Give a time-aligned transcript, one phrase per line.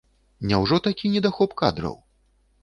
[0.51, 1.95] Няўжо такі недахоп кадраў?